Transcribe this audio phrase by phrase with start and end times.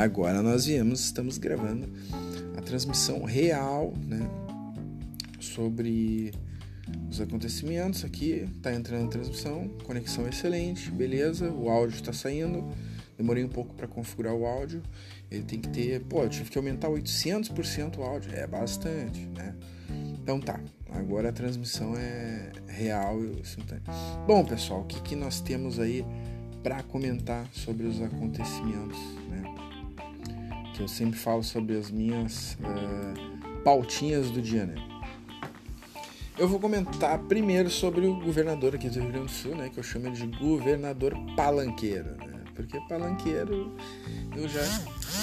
[0.00, 1.88] agora nós viemos, estamos gravando
[2.56, 4.28] a transmissão real, né?
[5.38, 6.32] Sobre
[7.10, 8.48] os acontecimentos aqui.
[8.62, 11.50] Tá entrando a transmissão, conexão excelente, beleza.
[11.50, 12.68] O áudio está saindo.
[13.16, 14.82] Demorei um pouco para configurar o áudio.
[15.30, 18.34] Ele tem que ter, pô, eu tive que aumentar 800% o áudio.
[18.34, 19.54] É bastante, né?
[20.22, 20.58] Então tá,
[20.88, 23.42] agora a transmissão é real e.
[24.26, 26.04] Bom, pessoal, o que, que nós temos aí
[26.62, 28.98] para comentar sobre os acontecimentos,
[29.28, 29.49] né?
[30.80, 34.76] Que eu sempre falo sobre as minhas uh, pautinhas do dia, né?
[36.38, 39.68] Eu vou comentar primeiro sobre o governador aqui do Rio Grande do Sul, né?
[39.68, 42.44] Que eu chamo de governador palanqueiro, né?
[42.54, 43.76] Porque palanqueiro,
[44.34, 44.62] eu já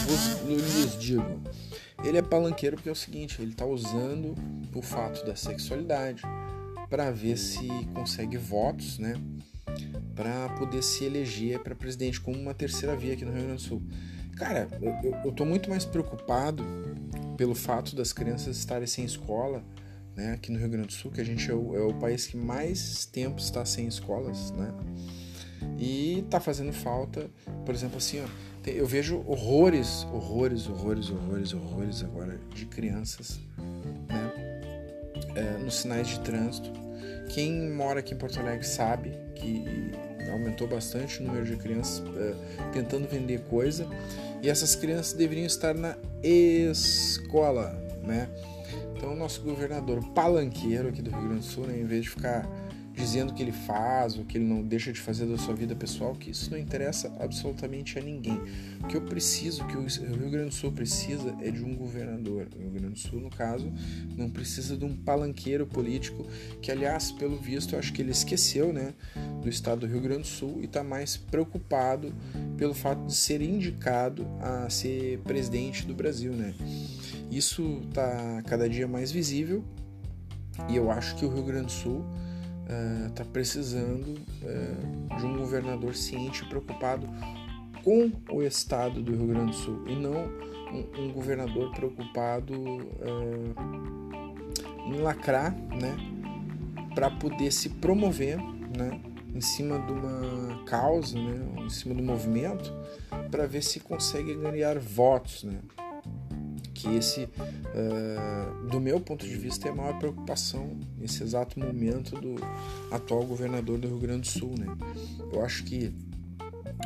[0.06, 1.42] vos, lhes digo,
[2.04, 4.36] ele é palanqueiro porque é o seguinte, ele está usando
[4.76, 6.22] o fato da sexualidade
[6.88, 9.20] para ver se consegue votos, né?
[10.18, 13.68] Para poder se eleger para presidente como uma terceira via aqui no Rio Grande do
[13.68, 13.82] Sul.
[14.36, 16.64] Cara, eu, eu tô muito mais preocupado
[17.38, 19.64] pelo fato das crianças estarem sem escola,
[20.16, 20.34] né?
[20.34, 22.36] Aqui no Rio Grande do Sul, que a gente é o, é o país que
[22.36, 24.74] mais tempo está sem escolas, né?
[25.80, 27.30] E tá fazendo falta,
[27.66, 28.28] por exemplo, assim, ó,
[28.70, 33.40] eu vejo horrores, horrores, horrores, horrores, horrores agora de crianças
[34.10, 34.34] né,
[35.36, 36.72] é, nos sinais de trânsito.
[37.30, 39.64] Quem mora aqui em Porto Alegre sabe que
[40.30, 42.34] aumentou bastante o número de crianças é,
[42.72, 43.88] tentando vender coisa.
[44.42, 48.30] E essas crianças deveriam estar na escola, né?
[48.96, 52.10] Então, o nosso governador palanqueiro aqui do Rio Grande do Sul, né, em vez de
[52.10, 52.48] ficar
[52.98, 56.16] dizendo que ele faz, ou que ele não deixa de fazer da sua vida pessoal,
[56.16, 58.42] que isso não interessa absolutamente a ninguém.
[58.84, 61.76] O que eu preciso, o que o Rio Grande do Sul precisa é de um
[61.76, 62.48] governador.
[62.56, 63.72] O Rio Grande do Sul, no caso,
[64.18, 66.26] não precisa de um palanqueiro político,
[66.60, 68.96] que aliás, pelo visto, eu acho que ele esqueceu, né,
[69.42, 72.12] do estado do Rio Grande do Sul e está mais preocupado
[72.58, 76.56] pelo fato de ser indicado a ser presidente do Brasil, né?
[77.30, 79.64] Isso está cada dia mais visível
[80.70, 82.06] e eu acho que o Rio Grande do Sul
[83.10, 87.08] está uh, precisando uh, de um governador ciente e preocupado
[87.84, 90.30] com o estado do Rio Grande do Sul e não
[90.74, 93.56] um, um governador preocupado uh,
[94.86, 95.96] em lacrar, né,
[96.94, 99.00] para poder se promover, né,
[99.34, 102.74] em cima de uma causa, né, em cima do movimento,
[103.32, 105.60] para ver se consegue ganhar votos, né
[106.78, 112.16] que esse, uh, do meu ponto de vista, é a maior preocupação nesse exato momento
[112.22, 112.36] do
[112.92, 114.54] atual governador do Rio Grande do Sul.
[114.58, 114.68] Né?
[115.34, 115.92] Eu acho que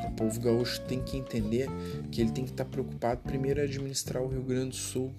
[0.08, 1.68] o povo gaúcho tem que entender
[2.10, 5.12] que ele tem que estar preocupado primeiro em administrar o Rio Grande do Sul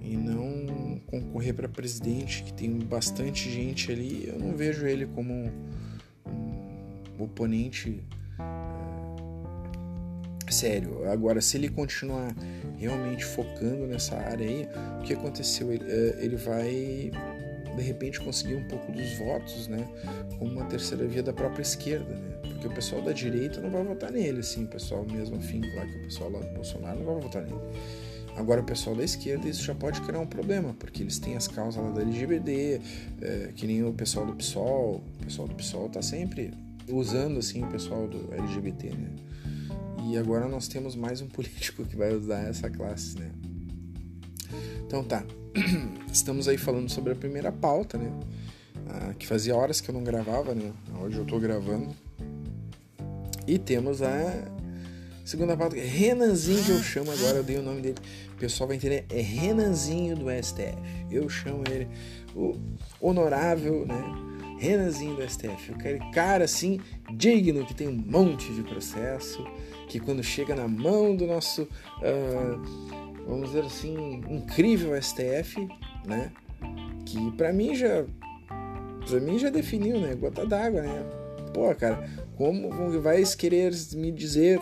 [0.00, 4.26] e não concorrer para presidente, que tem bastante gente ali.
[4.26, 5.52] Eu não vejo ele como um,
[6.26, 8.02] um oponente
[10.52, 11.08] sério.
[11.10, 12.34] Agora, se ele continuar
[12.76, 14.68] realmente focando nessa área aí,
[15.00, 15.72] o que aconteceu?
[15.72, 17.10] Ele, eh, ele vai
[17.76, 19.86] de repente conseguir um pouco dos votos, né?
[20.38, 22.38] Como uma terceira via da própria esquerda, né?
[22.42, 25.86] Porque o pessoal da direita não vai votar nele, assim, o pessoal mesmo afim lá
[25.86, 27.60] que o pessoal lá do Bolsonaro não vai votar nele.
[28.36, 31.46] Agora o pessoal da esquerda isso já pode criar um problema, porque eles têm as
[31.46, 32.80] causas lá da LGBT,
[33.20, 36.52] é, que nem o pessoal do PSOL, o pessoal do PSOL tá sempre
[36.88, 39.10] usando assim o pessoal do LGBT, né?
[40.04, 43.30] E agora nós temos mais um político que vai usar essa classe, né?
[44.86, 45.24] Então tá,
[46.12, 48.10] estamos aí falando sobre a primeira pauta, né?
[48.88, 50.72] Ah, que fazia horas que eu não gravava, né?
[51.00, 51.94] Hoje eu tô gravando.
[53.46, 54.44] E temos a
[55.24, 57.98] segunda pauta, é Renanzinho, que eu chamo agora, eu dei o nome dele.
[58.34, 60.76] O pessoal vai entender, é Renanzinho do STF.
[61.10, 61.88] Eu chamo ele
[62.34, 62.56] o
[63.00, 64.02] honorável, né?
[64.58, 65.72] Renanzinho do STF.
[65.74, 66.80] Aquele cara assim,
[67.14, 69.44] digno, que tem um monte de processo
[69.92, 75.68] que quando chega na mão do nosso, uh, vamos dizer assim, incrível STF,
[76.06, 76.32] né?
[77.04, 78.06] Que para mim já,
[79.06, 80.14] para mim já definiu, né?
[80.14, 81.04] Gota d'água, né?
[81.52, 84.58] Pô, cara, como vai querer me dizer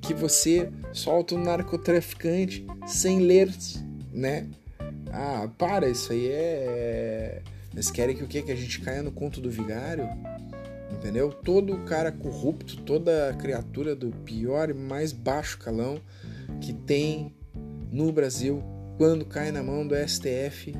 [0.00, 3.54] que você solta um narcotraficante sem ler,
[4.10, 4.48] né?
[5.12, 7.42] Ah, para, isso aí é.
[7.70, 8.40] Eles querem que o quê?
[8.40, 10.08] Que a gente caia no conto do vigário?
[11.02, 11.32] Entendeu?
[11.32, 16.00] Todo cara corrupto, toda criatura do pior e mais baixo calão
[16.60, 17.34] que tem
[17.90, 18.62] no Brasil,
[18.96, 20.74] quando cai na mão do STF,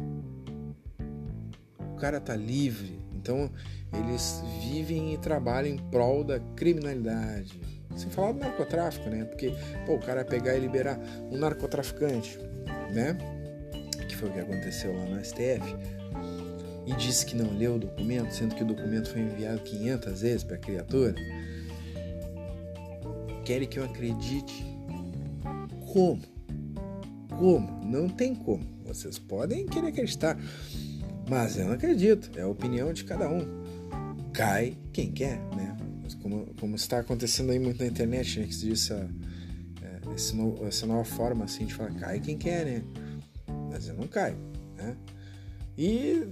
[1.93, 3.01] o cara tá livre.
[3.17, 3.51] Então
[3.93, 7.61] eles vivem e trabalham em prol da criminalidade.
[7.97, 9.25] Sem falar do narcotráfico, né?
[9.25, 9.53] Porque
[9.85, 10.99] pô, o cara pegar e liberar
[11.31, 12.39] um narcotraficante,
[12.95, 13.19] né?
[14.09, 15.77] Que foi o que aconteceu lá no STF
[16.87, 20.43] e disse que não leu o documento, sendo que o documento foi enviado 500 vezes
[20.43, 21.14] para a criatura?
[23.44, 24.64] Querem que eu acredite
[25.93, 26.23] como.
[27.38, 27.84] Como?
[27.84, 28.64] Não tem como.
[28.84, 30.38] Vocês podem querer acreditar,
[31.29, 32.31] mas eu não acredito.
[32.37, 33.62] É a opinião de cada um.
[34.32, 35.76] Cai quem quer, né?
[36.20, 38.46] Como, como está acontecendo aí muito na internet, né?
[38.46, 39.08] Que se diz essa,
[39.82, 42.82] é, essa nova forma assim de falar, cai quem quer, né?
[43.70, 44.37] Mas eu não caio,
[44.76, 44.96] né?
[45.77, 46.27] E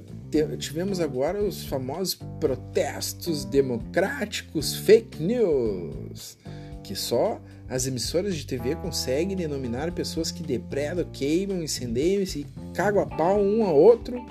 [0.59, 6.37] tivemos agora os famosos protestos democráticos fake news,
[6.85, 13.03] que só as emissoras de TV conseguem denominar pessoas que depredam, queimam, incendeiam e cagam
[13.03, 14.25] a pau um a outro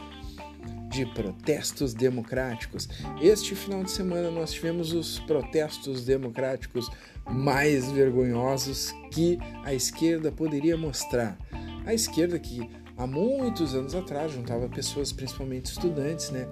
[0.90, 2.90] de protestos democráticos.
[3.22, 6.90] Este final de semana nós tivemos os protestos democráticos
[7.26, 11.38] mais vergonhosos que a esquerda poderia mostrar.
[11.86, 16.48] A esquerda que há muitos anos atrás juntava pessoas, principalmente estudantes, né,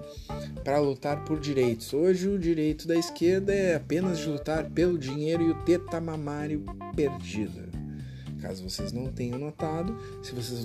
[0.64, 1.94] para lutar por direitos.
[1.94, 6.64] Hoje o direito da esquerda é apenas de lutar pelo dinheiro e o teta mamário
[6.96, 7.68] perdido.
[8.42, 10.64] Caso vocês não tenham notado, se vocês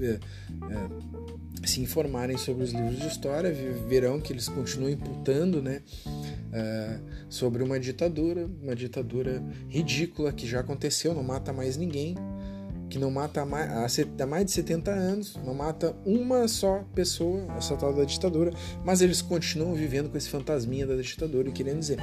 [0.00, 3.52] é, é, se informarem sobre os livros de história,
[3.88, 5.80] verão que eles continuam imputando, né,
[6.52, 6.98] é,
[7.30, 12.14] sobre uma ditadura, uma ditadura ridícula que já aconteceu, não mata mais ninguém,
[12.94, 17.76] que não mata mais, há mais de 70 anos, não mata uma só pessoa, essa
[17.76, 18.52] tal da ditadura,
[18.84, 21.98] mas eles continuam vivendo com esse fantasminha da ditadura e querendo dizer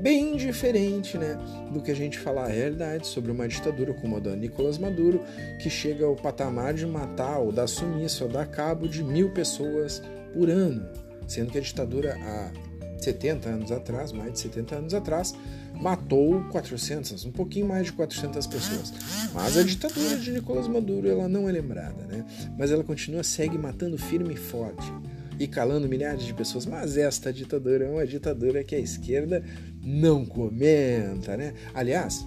[0.00, 1.38] bem diferente né,
[1.70, 5.20] do que a gente falar a realidade sobre uma ditadura como a da Nicolás Maduro,
[5.62, 10.02] que chega ao patamar de matar ou dar sumiço ou dar cabo de mil pessoas
[10.32, 10.88] por ano,
[11.28, 12.50] sendo que a ditadura há
[12.98, 15.34] 70 anos atrás, mais de 70 anos atrás,
[15.74, 18.92] matou 400, um pouquinho mais de 400 pessoas.
[19.32, 22.24] Mas a ditadura de Nicolás Maduro ela não é lembrada, né?
[22.56, 24.92] Mas ela continua, segue matando firme e forte
[25.38, 26.66] e calando milhares de pessoas.
[26.66, 29.44] Mas esta ditadura é uma ditadura que a esquerda
[29.82, 31.54] não comenta, né?
[31.74, 32.26] Aliás,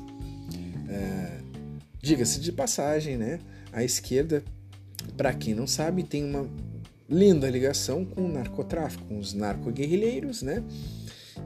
[0.90, 1.40] é,
[2.02, 3.40] diga-se de passagem, né?
[3.72, 4.44] A esquerda,
[5.16, 6.48] para quem não sabe, tem uma
[7.10, 10.64] linda ligação com o narcotráfico, com os narcoguerrilheiros, né?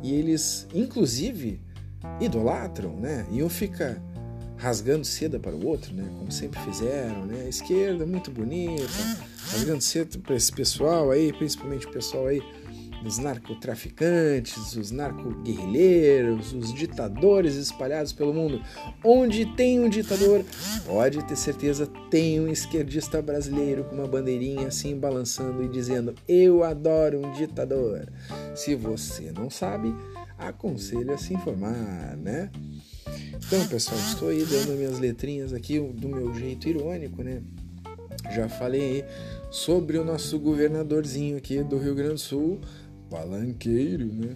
[0.01, 1.59] E eles, inclusive,
[2.19, 3.25] idolatram, né?
[3.31, 4.01] E um fica
[4.57, 6.07] rasgando seda para o outro, né?
[6.17, 7.43] Como sempre fizeram, né?
[7.45, 8.87] A esquerda muito bonita,
[9.51, 12.41] rasgando seda para esse pessoal aí, principalmente o pessoal aí
[13.01, 18.61] dos narcotraficantes, os narcoguerrilheiros, os ditadores espalhados pelo mundo.
[19.03, 20.43] Onde tem um ditador,
[20.85, 26.63] pode ter certeza tem um esquerdista brasileiro com uma bandeirinha assim balançando e dizendo: "Eu
[26.63, 28.07] adoro um ditador".
[28.55, 29.93] Se você não sabe,
[30.41, 32.49] aconselho a se informar, né?
[33.35, 37.41] Então, pessoal, estou aí dando minhas letrinhas aqui do meu jeito irônico, né?
[38.33, 39.03] Já falei
[39.49, 42.61] sobre o nosso governadorzinho aqui do Rio Grande do Sul,
[43.09, 44.35] Palanqueiro, né?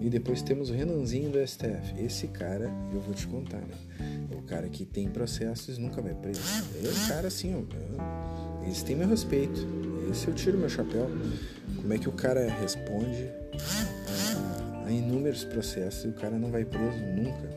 [0.00, 1.94] E depois temos o Renanzinho do STF.
[1.98, 3.74] Esse cara, eu vou te contar, né?
[4.36, 6.40] O cara que tem processos nunca vai preso.
[6.82, 8.64] É um cara assim, ó.
[8.64, 9.66] Eles têm meu respeito.
[10.10, 11.08] Esse eu tiro meu chapéu.
[11.76, 13.30] Como é que o cara responde
[14.90, 17.48] a inúmeros processos e o cara não vai preso nunca.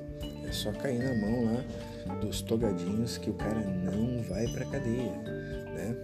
[0.48, 5.12] É só cair na mão lá dos togadinhos que o cara não vai pra cadeia,
[5.74, 5.96] né?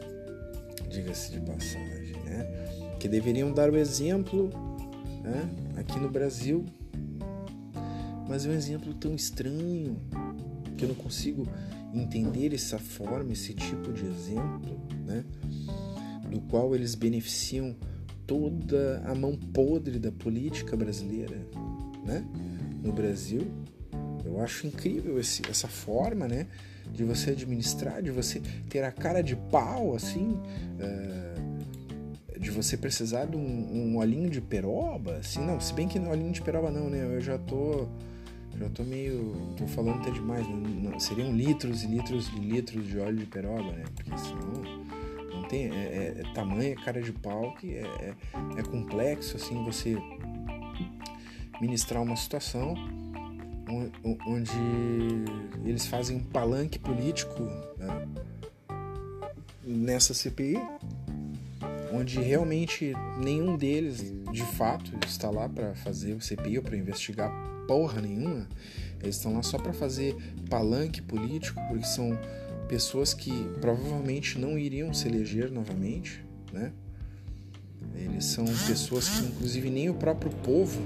[0.90, 2.96] Diga-se de passagem, né?
[3.00, 4.50] Que deveriam dar o exemplo,
[5.22, 5.50] né?
[5.78, 6.66] Aqui no Brasil,
[8.28, 9.98] mas é um exemplo tão estranho
[10.78, 11.48] que eu não consigo
[11.94, 15.24] entender essa forma, esse tipo de exemplo, né?
[16.30, 17.76] Do qual eles beneficiam
[18.30, 21.36] toda a mão podre da política brasileira,
[22.06, 22.24] né?
[22.84, 23.42] No Brasil,
[24.24, 26.46] eu acho incrível esse, essa forma, né?
[26.94, 30.38] De você administrar, de você ter a cara de pau, assim,
[30.78, 35.98] uh, de você precisar de um, um olhinho de peroba, assim, não, se bem que
[35.98, 37.04] não olhinho de peroba não, né?
[37.04, 37.88] Eu já tô
[38.60, 39.56] já tô meio.
[39.58, 41.00] tô falando até demais, né?
[41.00, 43.86] seriam litros e litros e litros de óleo de peroba, né?
[43.96, 44.99] Porque senão
[45.50, 48.16] tem é, é, é tamanho, cara de pau que é, é,
[48.58, 49.98] é, complexo assim você
[51.60, 52.76] ministrar uma situação
[54.26, 54.52] onde
[55.64, 57.44] eles fazem um palanque político
[57.78, 58.08] né,
[59.64, 60.58] nessa CPI,
[61.94, 67.32] onde realmente nenhum deles de fato está lá para fazer o CPI ou para investigar
[67.68, 68.48] porra nenhuma.
[69.02, 70.16] Eles estão lá só para fazer
[70.50, 72.18] palanque político, porque são
[72.70, 76.24] pessoas que provavelmente não iriam se eleger novamente,
[76.54, 76.72] né?
[77.96, 80.80] Eles são pessoas que inclusive nem o próprio povo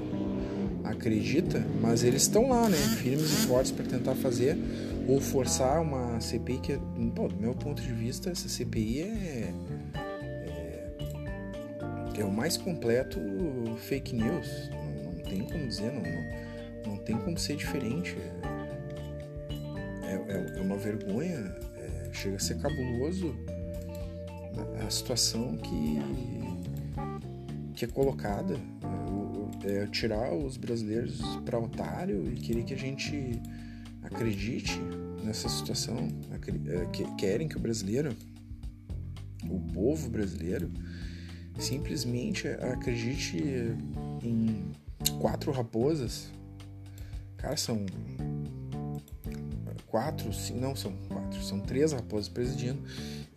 [0.84, 4.58] acredita, mas eles estão lá, né, firmes e fortes para tentar fazer
[5.08, 9.54] ou forçar uma CPI que, bom, do meu ponto de vista, essa CPI é,
[12.16, 13.20] é, é o mais completo
[13.80, 14.70] fake news.
[14.70, 18.16] Não, não tem como dizer, não, não, não tem como ser diferente.
[20.04, 21.73] É, é, é uma vergonha, é,
[22.14, 23.36] chega a ser cabuloso
[24.86, 26.00] a situação que,
[27.76, 28.56] que é colocada.
[29.64, 33.42] É, é tirar os brasileiros para otário e querer que a gente
[34.04, 34.80] acredite
[35.24, 38.14] nessa situação, é, que, querem que o brasileiro,
[39.50, 40.70] o povo brasileiro,
[41.58, 43.38] simplesmente acredite
[44.22, 44.72] em
[45.20, 46.30] quatro raposas.
[47.38, 47.86] Cara, são
[49.94, 52.82] quatro, não são quatro, são três raposas presidindo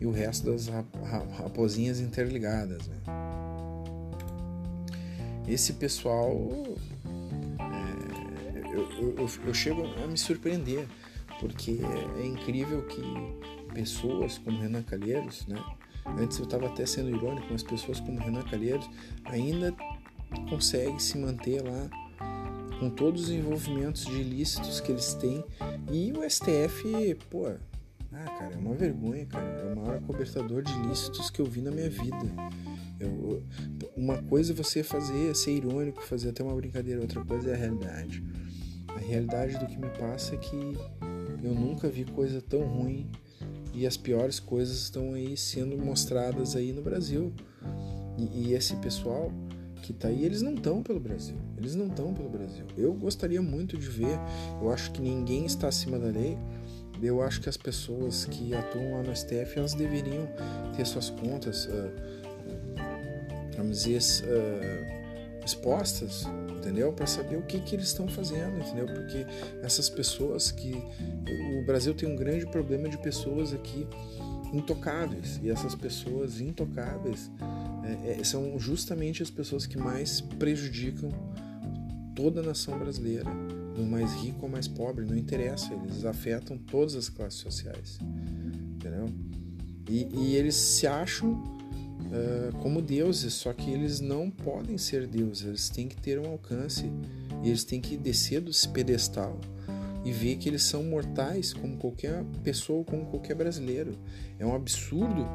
[0.01, 0.67] e o resto das
[1.37, 2.87] raposinhas interligadas.
[2.87, 2.95] Né?
[5.47, 6.35] Esse pessoal,
[7.59, 10.87] é, eu, eu, eu, chego a me surpreender,
[11.39, 11.79] porque
[12.19, 13.03] é, incrível que
[13.75, 15.63] pessoas como Renan Calheiros, né?
[16.17, 18.89] Antes eu estava até sendo irônico, mas pessoas como Renan Calheiros
[19.25, 19.75] ainda
[20.49, 22.06] conseguem se manter lá
[22.79, 25.43] com todos os envolvimentos de ilícitos que eles têm
[25.91, 29.45] e o STF, pô, ah, cara, é uma vergonha, cara.
[29.45, 32.25] É o maior cobertador de ilícitos que eu vi na minha vida.
[32.99, 33.43] Eu,
[33.95, 37.57] uma coisa é você fazer, ser irônico, fazer até uma brincadeira, outra coisa é a
[37.57, 38.23] realidade.
[38.87, 40.77] A realidade do que me passa é que
[41.43, 43.07] eu nunca vi coisa tão ruim
[43.73, 47.31] e as piores coisas estão aí sendo mostradas aí no Brasil.
[48.17, 49.31] E, e esse pessoal
[49.81, 51.35] que tá aí, eles não estão pelo Brasil.
[51.57, 52.65] Eles não estão pelo Brasil.
[52.77, 54.19] Eu gostaria muito de ver,
[54.61, 56.37] eu acho que ninguém está acima da lei
[57.01, 60.27] eu acho que as pessoas que atuam lá no STF elas deveriam
[60.75, 61.91] ter suas contas, uh,
[63.55, 66.25] vamos dizer, uh, expostas,
[66.57, 66.91] entendeu?
[66.91, 68.87] Para saber o que, que eles estão fazendo, entendeu?
[68.87, 69.25] Porque
[69.61, 70.73] essas pessoas que.
[71.59, 73.87] O Brasil tem um grande problema de pessoas aqui
[74.53, 77.29] intocáveis, e essas pessoas intocáveis
[78.03, 81.09] é, é, são justamente as pessoas que mais prejudicam
[82.15, 83.29] toda a nação brasileira
[83.77, 87.99] no mais rico ou mais pobre, não interessa, eles afetam todas as classes sociais,
[88.75, 89.05] entendeu?
[89.87, 95.45] E, e eles se acham uh, como deuses, só que eles não podem ser deuses,
[95.45, 96.91] eles têm que ter um alcance,
[97.43, 99.39] eles têm que descer do pedestal
[100.03, 103.91] e ver que eles são mortais como qualquer pessoa, como qualquer brasileiro.
[104.39, 105.27] É um absurdo.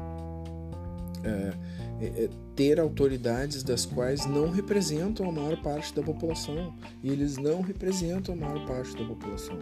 [1.23, 7.09] Uh, é, é, ter autoridades das quais não representam a maior parte da população e
[7.09, 9.57] eles não representam a maior parte da população.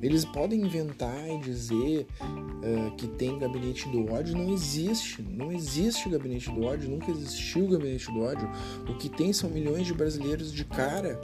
[0.00, 6.08] Eles podem inventar e dizer uh, que tem gabinete do ódio, não existe, não existe
[6.08, 8.48] gabinete do ódio, nunca existiu gabinete do ódio.
[8.88, 11.20] O que tem são milhões de brasileiros de cara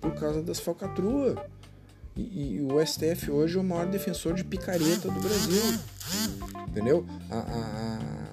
[0.00, 1.36] por causa das falcatruas.
[2.16, 5.62] E, e, o STF hoje é o maior defensor de picareta do Brasil.
[6.68, 7.06] Entendeu?
[7.30, 8.25] A, a, a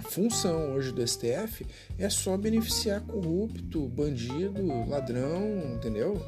[0.00, 1.66] função hoje do STF
[1.98, 6.20] é só beneficiar corrupto, bandido, ladrão, entendeu?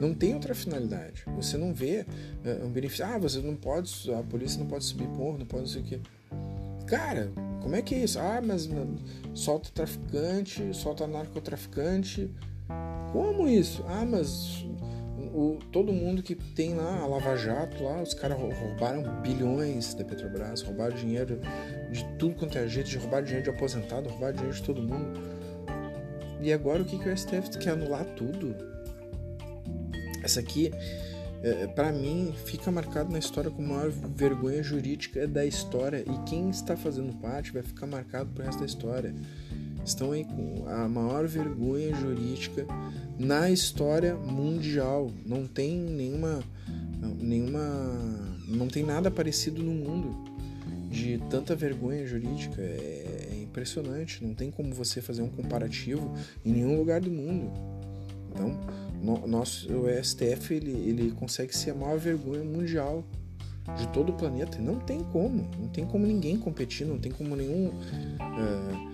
[0.00, 1.24] Não tem outra finalidade.
[1.36, 2.06] Você não vê
[2.44, 3.04] uh, um benefício.
[3.04, 5.84] Ah, você não pode, a polícia não pode subir porra, não pode não sei o
[5.84, 6.00] quê.
[6.86, 8.18] Cara, como é que é isso?
[8.18, 8.68] Ah, mas
[9.34, 12.30] solta traficante, solta narcotraficante.
[13.12, 13.84] Como isso?
[13.88, 14.64] Ah, mas
[15.32, 20.04] o, todo mundo que tem lá a Lava Jato, lá, os caras roubaram bilhões da
[20.04, 21.40] Petrobras, roubaram dinheiro
[21.90, 25.20] de tudo quanto é jeito, de roubar dinheiro de aposentado, roubar dinheiro de todo mundo.
[26.40, 28.54] E agora o que, que o STF quer anular tudo?
[30.22, 30.70] Essa aqui,
[31.42, 36.04] é, para mim, fica marcado na história como a maior vergonha jurídica da história.
[36.06, 39.14] E quem está fazendo parte vai ficar marcado pro resto da história.
[39.84, 42.66] Estão aí com a maior vergonha jurídica
[43.18, 45.10] na história mundial.
[45.26, 46.42] Não tem nenhuma.
[47.18, 47.60] nenhuma.
[48.46, 50.29] não tem nada parecido no mundo
[50.90, 52.60] de tanta vergonha jurídica.
[52.60, 54.24] É, é impressionante.
[54.24, 56.12] Não tem como você fazer um comparativo
[56.44, 57.50] em nenhum lugar do mundo.
[58.30, 58.60] Então,
[59.02, 63.04] no, nosso, o STF ele, ele consegue ser a maior vergonha mundial
[63.76, 64.58] de todo o planeta.
[64.58, 65.48] Não tem como.
[65.58, 66.86] Não tem como ninguém competir.
[66.86, 67.68] Não tem como nenhum.
[67.68, 68.90] Uh,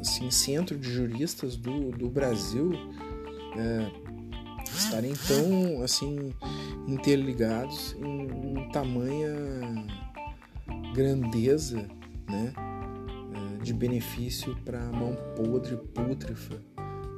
[0.00, 2.72] assim, centro de juristas do, do Brasil
[3.56, 3.90] é,
[4.74, 6.32] estarem tão assim
[6.88, 9.34] interligados em, em tamanha
[10.96, 11.86] grandeza
[12.26, 16.58] né, é, de benefício para a mão podre, pútrifa,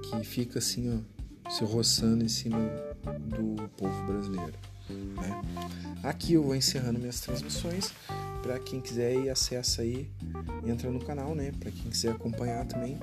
[0.02, 2.58] que fica assim, ó, se roçando em cima
[3.28, 4.54] do povo brasileiro.
[4.90, 5.42] Né?
[6.02, 7.92] Aqui eu vou encerrando minhas transmissões.
[8.42, 10.10] Para quem quiser ir, acessa aí,
[10.66, 11.52] entra no canal, né?
[11.60, 12.98] Para quem quiser acompanhar também,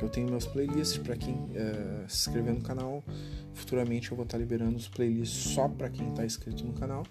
[0.00, 0.96] eu tenho meus playlists.
[0.98, 3.04] Para quem uh, se inscrever no canal,
[3.52, 7.04] futuramente eu vou estar liberando os playlists só para quem está inscrito no canal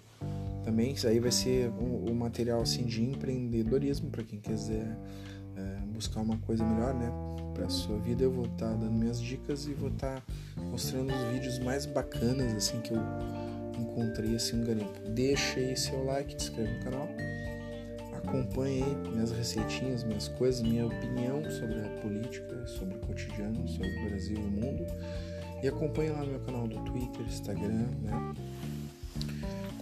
[0.66, 0.92] também.
[0.92, 4.98] Isso aí vai ser o material assim de empreendedorismo para quem quiser
[5.56, 7.10] é, buscar uma coisa melhor, né?
[7.54, 11.14] Para sua vida, eu vou estar tá dando minhas dicas e vou estar tá mostrando
[11.14, 13.00] os vídeos mais bacanas assim que eu
[13.78, 15.08] encontrei assim um garimpo.
[15.14, 17.08] Deixa aí seu like, se inscreve no canal.
[18.12, 24.08] Acompanhe minhas receitinhas, minhas coisas, minha opinião sobre a política, sobre o cotidiano, sobre o
[24.08, 24.84] Brasil e o mundo.
[25.62, 28.34] E acompanhe lá no meu canal do Twitter, Instagram, né?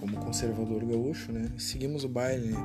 [0.04, 1.50] Como conservador gaúcho, né?
[1.56, 2.58] Seguimos o baile, né?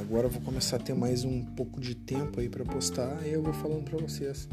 [0.00, 3.30] Agora eu vou começar a ter mais um pouco de tempo aí para postar e
[3.30, 4.48] eu vou falando para vocês.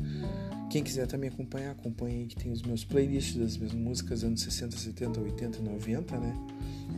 [0.70, 4.42] Quem quiser também acompanhar, acompanhe aí que tem os meus playlists das minhas músicas anos
[4.42, 6.34] 60, 70, 80 e 90, né?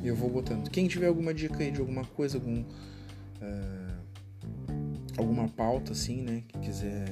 [0.04, 0.68] E eu vou botando.
[0.72, 2.62] Quem tiver alguma dica aí de alguma coisa, algum.
[2.62, 4.02] Uh,
[5.18, 6.42] alguma pauta assim, né?
[6.48, 7.06] Que quiser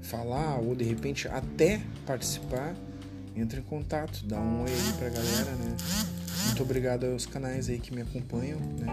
[0.00, 2.74] falar ou de repente até participar,
[3.36, 5.76] entre em contato, dá um oi aí pra galera, né?
[6.46, 8.86] Muito obrigado aos canais aí que me acompanham, né?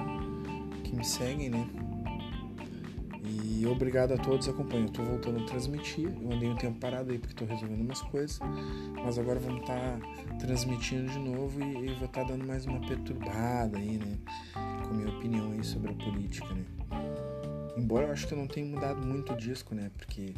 [0.84, 1.68] Que me seguem, né?
[3.24, 4.86] E obrigado a todos que acompanham.
[4.88, 6.10] Eu tô voltando a transmitir.
[6.22, 8.40] Eu andei um tempo parado aí porque tô resolvendo umas coisas.
[9.04, 12.66] Mas agora vamos estar tá transmitindo de novo e, e vou estar tá dando mais
[12.66, 14.18] uma perturbada aí, né?
[14.54, 16.66] Com a minha opinião aí sobre a política, né?
[17.78, 19.92] Embora eu acho que eu não tenha mudado muito o disco, né?
[19.98, 20.34] Porque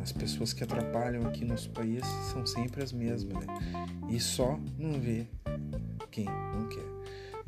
[0.00, 3.54] as pessoas que atrapalham aqui nosso país são sempre as mesmas, né?
[4.08, 5.26] E só não vê
[6.12, 6.84] quem não quer.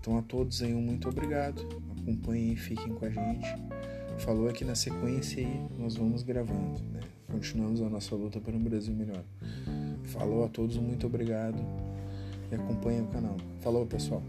[0.00, 1.62] Então a todos aí um muito obrigado.
[2.00, 3.46] Acompanhem e fiquem com a gente.
[4.18, 7.00] Falou aqui na sequência e nós vamos gravando, né?
[7.30, 9.22] Continuamos a nossa luta para um Brasil melhor.
[10.04, 11.58] Falou a todos muito obrigado
[12.50, 13.36] e acompanhem o canal.
[13.60, 14.22] Falou pessoal.